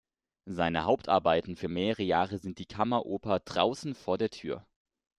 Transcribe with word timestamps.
Seine 0.47 0.85
Hauptarbeiten 0.85 1.55
für 1.55 1.67
mehrere 1.67 2.01
Jahre 2.01 2.39
sind 2.39 2.57
die 2.57 2.65
Kammeroper 2.65 3.39
"Draußen 3.39 3.93
vor 3.93 4.17
der 4.17 4.31
Tür". 4.31 4.65